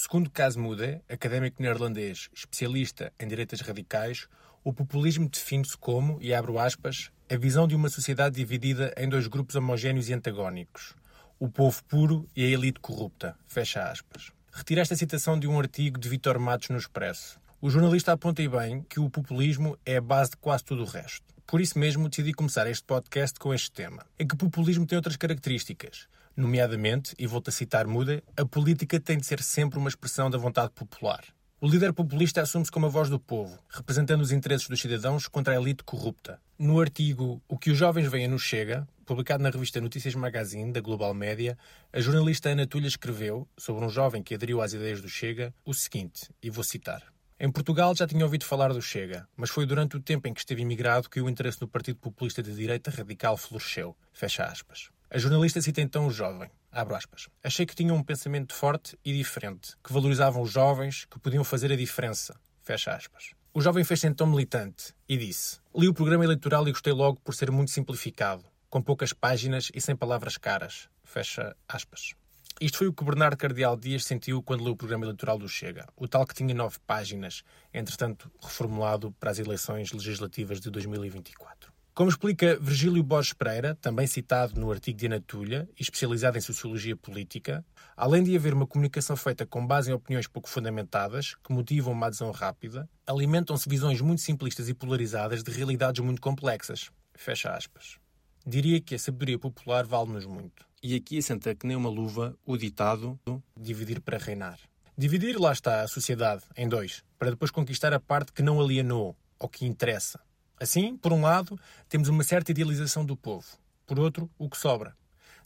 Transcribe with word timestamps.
Segundo 0.00 0.30
Casmude, 0.30 1.00
académico 1.08 1.60
neerlandês 1.60 2.30
especialista 2.32 3.12
em 3.18 3.26
direitas 3.26 3.60
radicais, 3.60 4.28
o 4.62 4.72
populismo 4.72 5.28
define-se 5.28 5.76
como, 5.76 6.18
e 6.22 6.32
abro 6.32 6.56
aspas, 6.56 7.10
a 7.28 7.36
visão 7.36 7.66
de 7.66 7.74
uma 7.74 7.88
sociedade 7.88 8.36
dividida 8.36 8.94
em 8.96 9.08
dois 9.08 9.26
grupos 9.26 9.56
homogéneos 9.56 10.08
e 10.08 10.14
antagónicos, 10.14 10.94
o 11.36 11.48
povo 11.48 11.82
puro 11.82 12.28
e 12.36 12.44
a 12.44 12.48
elite 12.48 12.78
corrupta. 12.78 13.36
Fecha 13.48 13.90
aspas. 13.90 14.30
Retira 14.52 14.82
esta 14.82 14.94
citação 14.94 15.36
de 15.36 15.48
um 15.48 15.58
artigo 15.58 15.98
de 15.98 16.08
Vitor 16.08 16.38
Matos 16.38 16.68
no 16.68 16.78
Expresso. 16.78 17.40
O 17.60 17.68
jornalista 17.68 18.12
aponta 18.12 18.40
e 18.40 18.46
bem 18.46 18.86
que 18.88 19.00
o 19.00 19.10
populismo 19.10 19.76
é 19.84 19.96
a 19.96 20.00
base 20.00 20.30
de 20.30 20.36
quase 20.36 20.62
tudo 20.62 20.82
o 20.84 20.86
resto. 20.86 21.26
Por 21.44 21.60
isso 21.60 21.76
mesmo 21.76 22.08
decidi 22.08 22.32
começar 22.32 22.70
este 22.70 22.84
podcast 22.84 23.36
com 23.40 23.52
este 23.52 23.72
tema. 23.72 24.06
É 24.16 24.24
que 24.24 24.34
o 24.34 24.38
populismo 24.38 24.86
tem 24.86 24.94
outras 24.94 25.16
características. 25.16 26.06
Nomeadamente, 26.38 27.16
e 27.18 27.26
volto 27.26 27.48
a 27.48 27.50
citar 27.50 27.84
Muda, 27.88 28.22
a 28.36 28.46
política 28.46 29.00
tem 29.00 29.18
de 29.18 29.26
ser 29.26 29.42
sempre 29.42 29.76
uma 29.76 29.88
expressão 29.88 30.30
da 30.30 30.38
vontade 30.38 30.70
popular. 30.70 31.24
O 31.60 31.66
líder 31.66 31.92
populista 31.92 32.40
assume-se 32.40 32.70
como 32.70 32.86
a 32.86 32.88
voz 32.88 33.10
do 33.10 33.18
povo, 33.18 33.58
representando 33.68 34.20
os 34.20 34.30
interesses 34.30 34.68
dos 34.68 34.80
cidadãos 34.80 35.26
contra 35.26 35.54
a 35.54 35.60
elite 35.60 35.82
corrupta. 35.82 36.40
No 36.56 36.80
artigo 36.80 37.42
O 37.48 37.58
que 37.58 37.72
os 37.72 37.76
jovens 37.76 38.08
veem 38.08 38.28
no 38.28 38.38
Chega, 38.38 38.86
publicado 39.04 39.42
na 39.42 39.50
revista 39.50 39.80
Notícias 39.80 40.14
Magazine, 40.14 40.72
da 40.72 40.80
Global 40.80 41.12
Média, 41.12 41.58
a 41.92 42.00
jornalista 42.00 42.50
Ana 42.50 42.68
Tulha 42.68 42.86
escreveu, 42.86 43.48
sobre 43.56 43.84
um 43.84 43.90
jovem 43.90 44.22
que 44.22 44.36
aderiu 44.36 44.62
às 44.62 44.72
ideias 44.72 45.02
do 45.02 45.08
Chega, 45.08 45.52
o 45.64 45.74
seguinte, 45.74 46.30
e 46.40 46.50
vou 46.50 46.62
citar. 46.62 47.02
Em 47.40 47.50
Portugal 47.50 47.96
já 47.96 48.06
tinha 48.06 48.24
ouvido 48.24 48.44
falar 48.44 48.72
do 48.72 48.80
Chega, 48.80 49.26
mas 49.36 49.50
foi 49.50 49.66
durante 49.66 49.96
o 49.96 50.00
tempo 50.00 50.28
em 50.28 50.32
que 50.32 50.38
esteve 50.38 50.62
imigrado 50.62 51.10
que 51.10 51.20
o 51.20 51.28
interesse 51.28 51.60
no 51.60 51.66
Partido 51.66 51.98
Populista 51.98 52.44
de 52.44 52.54
Direita 52.54 52.92
Radical 52.92 53.36
floresceu. 53.36 53.96
Fecha 54.12 54.44
aspas. 54.44 54.96
A 55.10 55.16
jornalista 55.16 55.62
cita 55.62 55.80
então 55.80 56.06
o 56.06 56.10
jovem. 56.10 56.50
Abro 56.70 56.94
aspas. 56.94 57.30
Achei 57.42 57.64
que 57.64 57.74
tinham 57.74 57.96
um 57.96 58.02
pensamento 58.02 58.52
forte 58.52 58.98
e 59.02 59.16
diferente, 59.16 59.74
que 59.82 59.90
valorizavam 59.90 60.42
os 60.42 60.50
jovens, 60.50 61.06
que 61.06 61.18
podiam 61.18 61.42
fazer 61.42 61.72
a 61.72 61.76
diferença. 61.76 62.38
Fecha 62.62 62.92
aspas. 62.94 63.30
O 63.54 63.62
jovem 63.62 63.84
fez-se 63.84 64.06
então 64.06 64.26
militante 64.26 64.94
e 65.08 65.16
disse: 65.16 65.60
Li 65.74 65.88
o 65.88 65.94
programa 65.94 66.24
eleitoral 66.24 66.68
e 66.68 66.72
gostei 66.72 66.92
logo 66.92 67.18
por 67.22 67.34
ser 67.34 67.50
muito 67.50 67.70
simplificado, 67.70 68.44
com 68.68 68.82
poucas 68.82 69.14
páginas 69.14 69.70
e 69.74 69.80
sem 69.80 69.96
palavras 69.96 70.36
caras. 70.36 70.90
Fecha 71.02 71.56
aspas. 71.66 72.12
Isto 72.60 72.76
foi 72.76 72.88
o 72.88 72.92
que 72.92 73.02
Bernardo 73.02 73.38
Cardeal 73.38 73.78
Dias 73.78 74.04
sentiu 74.04 74.42
quando 74.42 74.62
leu 74.62 74.74
o 74.74 74.76
programa 74.76 75.06
eleitoral 75.06 75.38
do 75.38 75.48
Chega, 75.48 75.86
o 75.96 76.06
tal 76.06 76.26
que 76.26 76.34
tinha 76.34 76.54
nove 76.54 76.76
páginas, 76.86 77.42
entretanto 77.72 78.30
reformulado 78.42 79.10
para 79.12 79.30
as 79.30 79.38
eleições 79.38 79.90
legislativas 79.90 80.60
de 80.60 80.68
2024. 80.68 81.77
Como 81.98 82.10
explica 82.10 82.56
Virgílio 82.60 83.02
Borges 83.02 83.32
Pereira, 83.32 83.74
também 83.74 84.06
citado 84.06 84.60
no 84.60 84.70
artigo 84.70 84.96
de 84.96 85.06
Ana 85.06 85.20
Tulha 85.20 85.68
e 85.76 85.82
especializado 85.82 86.38
em 86.38 86.40
sociologia 86.40 86.96
política, 86.96 87.66
além 87.96 88.22
de 88.22 88.36
haver 88.36 88.54
uma 88.54 88.68
comunicação 88.68 89.16
feita 89.16 89.44
com 89.44 89.66
base 89.66 89.90
em 89.90 89.94
opiniões 89.94 90.28
pouco 90.28 90.48
fundamentadas, 90.48 91.34
que 91.42 91.52
motivam 91.52 91.92
uma 91.92 92.06
adesão 92.06 92.30
rápida, 92.30 92.88
alimentam-se 93.04 93.68
visões 93.68 94.00
muito 94.00 94.22
simplistas 94.22 94.68
e 94.68 94.74
polarizadas 94.74 95.42
de 95.42 95.50
realidades 95.50 96.00
muito 96.00 96.22
complexas. 96.22 96.88
Fecha 97.16 97.50
aspas. 97.50 97.98
Diria 98.46 98.80
que 98.80 98.94
a 98.94 98.98
sabedoria 99.00 99.36
popular 99.36 99.84
vale-nos 99.84 100.24
muito. 100.24 100.64
E 100.80 100.94
aqui 100.94 101.18
assenta 101.18 101.52
que 101.52 101.66
nem 101.66 101.76
uma 101.76 101.90
luva 101.90 102.38
o 102.46 102.56
ditado 102.56 103.18
dividir 103.56 104.00
para 104.00 104.18
reinar. 104.18 104.60
Dividir, 104.96 105.36
lá 105.36 105.50
está, 105.50 105.82
a 105.82 105.88
sociedade 105.88 106.44
em 106.56 106.68
dois, 106.68 107.02
para 107.18 107.30
depois 107.30 107.50
conquistar 107.50 107.92
a 107.92 107.98
parte 107.98 108.32
que 108.32 108.40
não 108.40 108.60
alienou, 108.60 109.16
ou 109.36 109.48
que 109.48 109.66
interessa. 109.66 110.20
Assim, 110.60 110.96
por 110.96 111.12
um 111.12 111.22
lado, 111.22 111.58
temos 111.88 112.08
uma 112.08 112.24
certa 112.24 112.50
idealização 112.50 113.04
do 113.04 113.16
povo. 113.16 113.46
Por 113.86 113.98
outro, 113.98 114.30
o 114.36 114.48
que 114.50 114.56
sobra. 114.56 114.96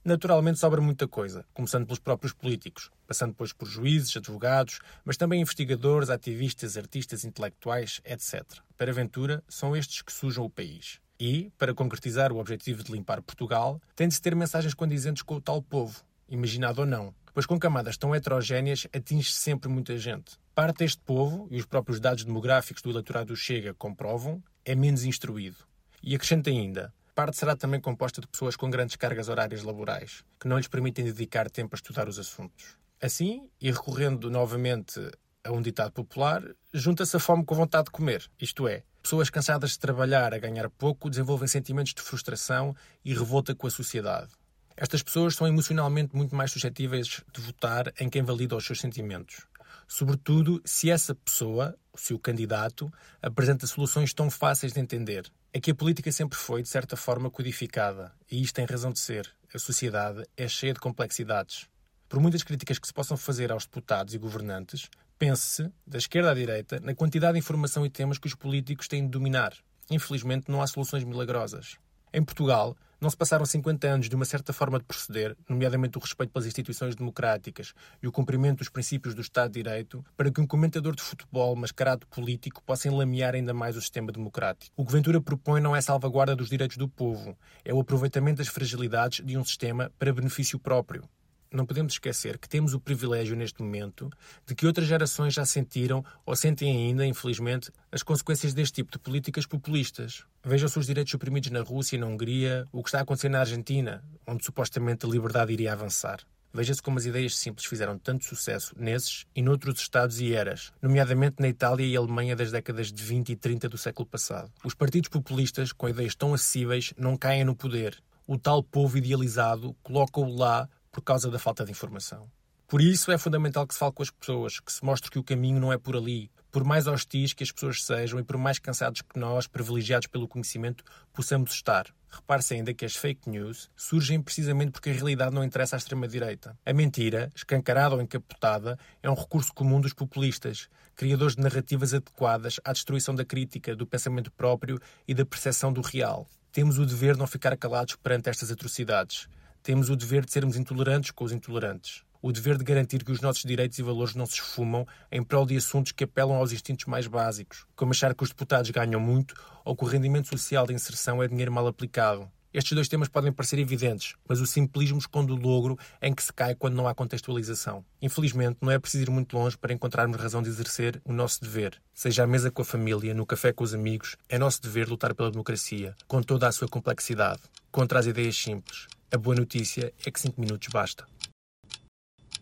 Naturalmente 0.04 0.58
sobra 0.58 0.80
muita 0.80 1.06
coisa, 1.06 1.44
começando 1.54 1.86
pelos 1.86 2.00
próprios 2.00 2.32
políticos, 2.32 2.90
passando 3.06 3.30
depois 3.30 3.52
por 3.52 3.68
juízes, 3.68 4.16
advogados, 4.16 4.80
mas 5.04 5.16
também 5.16 5.40
investigadores, 5.40 6.10
ativistas, 6.10 6.76
artistas, 6.76 7.24
intelectuais, 7.24 8.00
etc. 8.04 8.42
Para 8.76 8.92
Ventura, 8.92 9.44
são 9.48 9.76
estes 9.76 10.02
que 10.02 10.12
sujam 10.12 10.44
o 10.44 10.50
país. 10.50 10.98
E, 11.20 11.52
para 11.56 11.72
concretizar 11.72 12.32
o 12.32 12.38
objetivo 12.38 12.82
de 12.82 12.90
limpar 12.90 13.22
Portugal, 13.22 13.80
tem 13.94 14.08
de 14.08 14.14
se 14.14 14.20
ter 14.20 14.34
mensagens 14.34 14.74
condizentes 14.74 15.22
com 15.22 15.36
o 15.36 15.40
tal 15.40 15.62
povo, 15.62 16.02
imaginado 16.28 16.80
ou 16.80 16.86
não, 16.86 17.14
pois 17.32 17.46
com 17.46 17.56
camadas 17.58 17.96
tão 17.96 18.12
heterogéneas 18.12 18.88
atinge 18.92 19.30
sempre 19.30 19.68
muita 19.68 19.96
gente. 19.98 20.36
Parte 20.52 20.78
deste 20.78 21.00
povo, 21.02 21.46
e 21.48 21.60
os 21.60 21.64
próprios 21.64 22.00
dados 22.00 22.24
demográficos 22.24 22.82
do 22.82 22.90
eleitorado 22.90 23.36
Chega 23.36 23.72
comprovam, 23.72 24.42
é 24.64 24.74
menos 24.74 25.04
instruído. 25.04 25.58
E 26.02 26.14
acrescenta 26.14 26.50
ainda, 26.50 26.92
parte 27.14 27.36
será 27.36 27.56
também 27.56 27.80
composta 27.80 28.20
de 28.20 28.26
pessoas 28.26 28.56
com 28.56 28.70
grandes 28.70 28.96
cargas 28.96 29.28
horárias 29.28 29.62
laborais, 29.62 30.24
que 30.40 30.48
não 30.48 30.56
lhes 30.56 30.68
permitem 30.68 31.04
dedicar 31.04 31.50
tempo 31.50 31.74
a 31.74 31.76
estudar 31.76 32.08
os 32.08 32.18
assuntos. 32.18 32.76
Assim, 33.00 33.48
e 33.60 33.70
recorrendo 33.70 34.30
novamente 34.30 35.00
a 35.44 35.50
um 35.52 35.60
ditado 35.60 35.92
popular, 35.92 36.42
junta-se 36.72 37.16
a 37.16 37.20
fome 37.20 37.44
com 37.44 37.54
a 37.54 37.58
vontade 37.58 37.86
de 37.86 37.90
comer, 37.90 38.30
isto 38.40 38.68
é, 38.68 38.84
pessoas 39.02 39.28
cansadas 39.28 39.72
de 39.72 39.78
trabalhar 39.80 40.32
a 40.32 40.38
ganhar 40.38 40.70
pouco 40.70 41.10
desenvolvem 41.10 41.48
sentimentos 41.48 41.92
de 41.92 42.00
frustração 42.00 42.74
e 43.04 43.12
revolta 43.12 43.54
com 43.54 43.66
a 43.66 43.70
sociedade. 43.70 44.30
Estas 44.76 45.02
pessoas 45.02 45.34
são 45.34 45.46
emocionalmente 45.46 46.16
muito 46.16 46.34
mais 46.34 46.50
suscetíveis 46.50 47.22
de 47.32 47.40
votar 47.40 47.92
em 48.00 48.08
quem 48.08 48.22
valida 48.22 48.56
os 48.56 48.64
seus 48.64 48.80
sentimentos 48.80 49.46
sobretudo 49.92 50.62
se 50.64 50.90
essa 50.90 51.14
pessoa, 51.14 51.76
se 51.94 52.14
o 52.14 52.18
candidato, 52.18 52.90
apresenta 53.20 53.66
soluções 53.66 54.14
tão 54.14 54.30
fáceis 54.30 54.72
de 54.72 54.80
entender. 54.80 55.30
É 55.52 55.60
que 55.60 55.70
a 55.70 55.74
política 55.74 56.10
sempre 56.10 56.38
foi, 56.38 56.62
de 56.62 56.68
certa 56.70 56.96
forma, 56.96 57.30
codificada, 57.30 58.10
e 58.30 58.40
isto 58.40 58.54
tem 58.54 58.64
razão 58.64 58.90
de 58.90 58.98
ser. 58.98 59.30
A 59.52 59.58
sociedade 59.58 60.24
é 60.34 60.48
cheia 60.48 60.72
de 60.72 60.80
complexidades. 60.80 61.68
Por 62.08 62.20
muitas 62.20 62.42
críticas 62.42 62.78
que 62.78 62.86
se 62.86 62.92
possam 62.92 63.18
fazer 63.18 63.52
aos 63.52 63.66
deputados 63.66 64.14
e 64.14 64.18
governantes, 64.18 64.88
pense-se, 65.18 65.70
da 65.86 65.98
esquerda 65.98 66.30
à 66.30 66.34
direita, 66.34 66.80
na 66.80 66.94
quantidade 66.94 67.34
de 67.34 67.40
informação 67.40 67.84
e 67.84 67.90
temas 67.90 68.16
que 68.16 68.26
os 68.26 68.34
políticos 68.34 68.88
têm 68.88 69.02
de 69.02 69.10
dominar. 69.10 69.52
Infelizmente, 69.90 70.50
não 70.50 70.62
há 70.62 70.66
soluções 70.66 71.04
milagrosas. 71.04 71.76
Em 72.14 72.22
Portugal, 72.22 72.76
não 73.00 73.08
se 73.08 73.16
passaram 73.16 73.46
50 73.46 73.88
anos 73.88 74.08
de 74.08 74.14
uma 74.14 74.26
certa 74.26 74.52
forma 74.52 74.78
de 74.78 74.84
proceder, 74.84 75.34
nomeadamente 75.48 75.96
o 75.96 76.00
respeito 76.00 76.30
pelas 76.30 76.46
instituições 76.46 76.94
democráticas 76.94 77.72
e 78.02 78.06
o 78.06 78.12
cumprimento 78.12 78.58
dos 78.58 78.68
princípios 78.68 79.14
do 79.14 79.22
Estado 79.22 79.50
de 79.50 79.62
Direito, 79.62 80.04
para 80.14 80.30
que 80.30 80.40
um 80.40 80.46
comentador 80.46 80.94
de 80.94 81.02
futebol 81.02 81.56
mascarado 81.56 82.06
político 82.06 82.62
possa 82.62 82.86
enlamear 82.86 83.34
ainda 83.34 83.54
mais 83.54 83.78
o 83.78 83.80
sistema 83.80 84.12
democrático. 84.12 84.72
O 84.76 84.84
que 84.84 84.92
Ventura 84.92 85.22
propõe 85.22 85.60
não 85.60 85.74
é 85.74 85.80
salvaguarda 85.80 86.36
dos 86.36 86.50
direitos 86.50 86.76
do 86.76 86.86
povo, 86.86 87.34
é 87.64 87.72
o 87.72 87.80
aproveitamento 87.80 88.38
das 88.38 88.48
fragilidades 88.48 89.24
de 89.24 89.38
um 89.38 89.44
sistema 89.44 89.90
para 89.98 90.12
benefício 90.12 90.58
próprio 90.58 91.08
não 91.56 91.66
podemos 91.66 91.94
esquecer 91.94 92.38
que 92.38 92.48
temos 92.48 92.74
o 92.74 92.80
privilégio 92.80 93.36
neste 93.36 93.62
momento 93.62 94.10
de 94.46 94.54
que 94.54 94.66
outras 94.66 94.86
gerações 94.86 95.34
já 95.34 95.44
sentiram 95.44 96.04
ou 96.24 96.34
sentem 96.34 96.70
ainda, 96.70 97.06
infelizmente, 97.06 97.70
as 97.90 98.02
consequências 98.02 98.54
deste 98.54 98.76
tipo 98.76 98.92
de 98.92 98.98
políticas 98.98 99.46
populistas. 99.46 100.24
Vejam-se 100.44 100.78
os 100.78 100.86
direitos 100.86 101.10
suprimidos 101.10 101.50
na 101.50 101.60
Rússia 101.60 101.96
e 101.96 101.98
na 101.98 102.06
Hungria, 102.06 102.66
o 102.72 102.82
que 102.82 102.88
está 102.88 102.98
a 102.98 103.02
acontecer 103.02 103.28
na 103.28 103.40
Argentina, 103.40 104.02
onde 104.26 104.44
supostamente 104.44 105.06
a 105.06 105.08
liberdade 105.08 105.52
iria 105.52 105.72
avançar. 105.72 106.20
Veja-se 106.54 106.82
como 106.82 106.98
as 106.98 107.06
ideias 107.06 107.36
simples 107.38 107.66
fizeram 107.66 107.98
tanto 107.98 108.26
sucesso 108.26 108.74
nesses 108.78 109.24
e 109.34 109.40
noutros 109.40 109.80
estados 109.80 110.20
e 110.20 110.34
eras, 110.34 110.70
nomeadamente 110.82 111.36
na 111.38 111.48
Itália 111.48 111.86
e 111.86 111.96
Alemanha 111.96 112.36
das 112.36 112.52
décadas 112.52 112.92
de 112.92 113.02
20 113.02 113.30
e 113.30 113.36
30 113.36 113.70
do 113.70 113.78
século 113.78 114.06
passado. 114.06 114.52
Os 114.62 114.74
partidos 114.74 115.08
populistas, 115.08 115.72
com 115.72 115.88
ideias 115.88 116.14
tão 116.14 116.34
acessíveis, 116.34 116.92
não 116.98 117.16
caem 117.16 117.42
no 117.42 117.56
poder. 117.56 117.96
O 118.26 118.36
tal 118.36 118.62
povo 118.62 118.98
idealizado 118.98 119.74
coloca-o 119.82 120.36
lá 120.36 120.68
por 120.92 121.02
causa 121.02 121.30
da 121.30 121.38
falta 121.38 121.64
de 121.64 121.70
informação. 121.72 122.30
Por 122.68 122.80
isso 122.80 123.10
é 123.12 123.18
fundamental 123.18 123.66
que 123.66 123.74
se 123.74 123.80
fale 123.80 123.92
com 123.92 124.02
as 124.02 124.10
pessoas, 124.10 124.58
que 124.58 124.72
se 124.72 124.82
mostre 124.84 125.10
que 125.10 125.18
o 125.18 125.24
caminho 125.24 125.60
não 125.60 125.72
é 125.72 125.76
por 125.76 125.96
ali. 125.96 126.30
Por 126.50 126.64
mais 126.64 126.86
hostis 126.86 127.32
que 127.32 127.42
as 127.42 127.52
pessoas 127.52 127.84
sejam 127.84 128.18
e 128.18 128.24
por 128.24 128.38
mais 128.38 128.58
cansados 128.58 129.02
que 129.02 129.18
nós, 129.18 129.46
privilegiados 129.46 130.06
pelo 130.06 130.28
conhecimento, 130.28 130.82
possamos 131.12 131.52
estar. 131.52 131.86
Repare-se 132.10 132.54
ainda 132.54 132.72
que 132.72 132.84
as 132.84 132.94
fake 132.94 133.28
news 133.28 133.70
surgem 133.76 134.22
precisamente 134.22 134.70
porque 134.70 134.90
a 134.90 134.92
realidade 134.92 135.34
não 135.34 135.44
interessa 135.44 135.76
à 135.76 135.78
extrema-direita. 135.78 136.58
A 136.64 136.72
mentira, 136.72 137.30
escancarada 137.34 137.94
ou 137.94 138.00
encapotada, 138.00 138.78
é 139.02 139.10
um 139.10 139.14
recurso 139.14 139.52
comum 139.52 139.80
dos 139.80 139.94
populistas, 139.94 140.68
criadores 140.94 141.36
de 141.36 141.42
narrativas 141.42 141.92
adequadas 141.92 142.60
à 142.64 142.72
destruição 142.72 143.14
da 143.14 143.24
crítica, 143.24 143.76
do 143.76 143.86
pensamento 143.86 144.30
próprio 144.32 144.80
e 145.06 145.12
da 145.14 145.26
percepção 145.26 145.72
do 145.72 145.82
real. 145.82 146.26
Temos 146.50 146.78
o 146.78 146.86
dever 146.86 147.14
de 147.14 147.20
não 147.20 147.26
ficar 147.26 147.56
calados 147.56 147.96
perante 147.96 148.28
estas 148.28 148.50
atrocidades. 148.50 149.28
Temos 149.62 149.90
o 149.90 149.94
dever 149.94 150.24
de 150.24 150.32
sermos 150.32 150.56
intolerantes 150.56 151.12
com 151.12 151.22
os 151.22 151.30
intolerantes. 151.30 152.02
O 152.20 152.32
dever 152.32 152.58
de 152.58 152.64
garantir 152.64 153.04
que 153.04 153.12
os 153.12 153.20
nossos 153.20 153.44
direitos 153.44 153.78
e 153.78 153.82
valores 153.82 154.12
não 154.12 154.26
se 154.26 154.34
esfumam 154.34 154.84
em 155.10 155.22
prol 155.22 155.46
de 155.46 155.56
assuntos 155.56 155.92
que 155.92 156.02
apelam 156.02 156.34
aos 156.34 156.52
instintos 156.52 156.86
mais 156.86 157.06
básicos, 157.06 157.64
como 157.76 157.92
achar 157.92 158.12
que 158.12 158.24
os 158.24 158.30
deputados 158.30 158.70
ganham 158.70 159.00
muito 159.00 159.36
ou 159.64 159.76
que 159.76 159.84
o 159.84 159.86
rendimento 159.86 160.26
social 160.26 160.66
de 160.66 160.74
inserção 160.74 161.22
é 161.22 161.28
dinheiro 161.28 161.52
mal 161.52 161.64
aplicado. 161.68 162.28
Estes 162.52 162.72
dois 162.72 162.88
temas 162.88 163.08
podem 163.08 163.32
parecer 163.32 163.60
evidentes, 163.60 164.16
mas 164.28 164.40
o 164.40 164.46
simplismo 164.46 164.98
esconde 164.98 165.30
o 165.30 165.36
logro 165.36 165.78
em 166.02 166.12
que 166.12 166.24
se 166.24 166.32
cai 166.32 166.56
quando 166.56 166.74
não 166.74 166.88
há 166.88 166.94
contextualização. 166.94 167.84
Infelizmente, 168.00 168.58
não 168.60 168.70
é 168.70 168.80
preciso 168.80 169.04
ir 169.04 169.10
muito 169.10 169.36
longe 169.36 169.56
para 169.56 169.72
encontrarmos 169.72 170.20
razão 170.20 170.42
de 170.42 170.48
exercer 170.48 171.00
o 171.04 171.12
nosso 171.12 171.40
dever. 171.40 171.80
Seja 171.94 172.24
à 172.24 172.26
mesa 172.26 172.50
com 172.50 172.62
a 172.62 172.64
família, 172.64 173.14
no 173.14 173.24
café 173.24 173.52
com 173.52 173.62
os 173.62 173.72
amigos, 173.72 174.16
é 174.28 174.38
nosso 174.38 174.60
dever 174.60 174.88
lutar 174.88 175.14
pela 175.14 175.30
democracia, 175.30 175.94
com 176.08 176.20
toda 176.20 176.48
a 176.48 176.52
sua 176.52 176.66
complexidade, 176.66 177.40
contra 177.70 178.00
as 178.00 178.06
ideias 178.06 178.36
simples, 178.36 178.88
a 179.12 179.18
boa 179.18 179.36
notícia 179.36 179.92
é 180.06 180.10
que 180.10 180.18
5 180.18 180.40
minutos 180.40 180.68
basta. 180.72 181.06